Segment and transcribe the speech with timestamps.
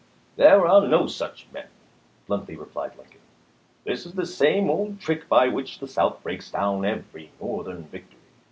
[0.35, 1.67] "There are no such men,"
[2.25, 3.19] bluntly replied Lincoln."
[3.85, 8.17] This is the same old trick by which the South breaks down every Northern victory.